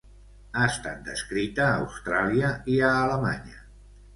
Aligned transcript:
Ha 0.55 0.63
estat 0.69 1.03
descrita 1.09 1.67
a 1.67 1.75
Austràlia 1.83 2.51
i 2.77 2.81
a 2.89 2.91
Alemanya. 3.07 3.63